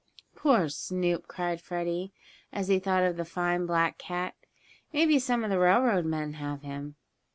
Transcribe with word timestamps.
"Poor 0.35 0.67
Snoop!" 0.67 1.27
cried 1.27 1.61
Freddie, 1.61 2.11
as 2.51 2.69
he 2.69 2.79
thought 2.79 3.03
of 3.03 3.17
the 3.17 3.23
fine 3.23 3.67
black 3.67 3.99
cat. 3.99 4.33
"Maybe 4.91 5.19
some 5.19 5.43
of 5.43 5.51
the 5.51 5.59
railroad 5.59 6.05
men 6.05 6.33
have 6.33 6.63
him." 6.63 6.95